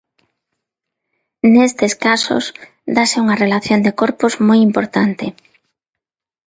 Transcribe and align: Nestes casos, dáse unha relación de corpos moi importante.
Nestes 1.53 1.93
casos, 2.05 2.43
dáse 2.95 3.17
unha 3.23 3.39
relación 3.43 3.79
de 3.85 3.95
corpos 4.01 4.33
moi 4.47 4.59
importante. 4.67 5.25